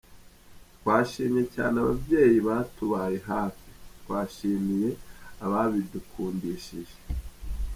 [0.79, 3.67] Twashimiye cyane ababyeyi batubaye hafi,
[4.01, 4.89] twashimiye
[5.45, 6.95] ababidukundishije.